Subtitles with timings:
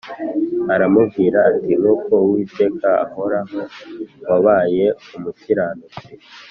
[0.73, 3.59] aramubwira ati “nk’uko uwiteka ahoraho,
[4.29, 4.85] wabaye
[5.15, 6.01] umukiranutsi